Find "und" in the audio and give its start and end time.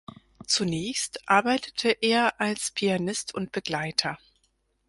3.35-3.51